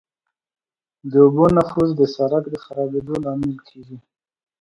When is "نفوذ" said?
1.57-1.89